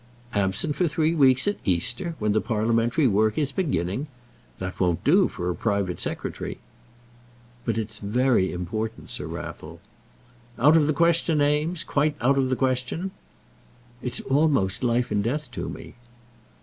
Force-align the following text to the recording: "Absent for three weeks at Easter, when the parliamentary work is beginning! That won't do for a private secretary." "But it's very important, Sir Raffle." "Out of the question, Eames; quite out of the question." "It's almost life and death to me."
"Absent 0.33 0.75
for 0.75 0.87
three 0.87 1.13
weeks 1.13 1.47
at 1.47 1.57
Easter, 1.63 2.15
when 2.17 2.31
the 2.31 2.41
parliamentary 2.41 3.05
work 3.05 3.37
is 3.37 3.51
beginning! 3.51 4.07
That 4.57 4.79
won't 4.79 5.03
do 5.03 5.27
for 5.27 5.47
a 5.47 5.53
private 5.55 5.99
secretary." 5.99 6.57
"But 7.65 7.77
it's 7.77 7.99
very 7.99 8.51
important, 8.51 9.11
Sir 9.11 9.27
Raffle." 9.27 9.79
"Out 10.57 10.75
of 10.75 10.87
the 10.87 10.93
question, 10.93 11.39
Eames; 11.39 11.83
quite 11.83 12.15
out 12.19 12.39
of 12.39 12.49
the 12.49 12.55
question." 12.55 13.11
"It's 14.01 14.21
almost 14.21 14.83
life 14.83 15.11
and 15.11 15.23
death 15.23 15.51
to 15.51 15.69
me." 15.69 15.93